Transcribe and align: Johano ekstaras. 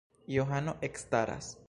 Johano 0.27 0.77
ekstaras. 0.81 1.57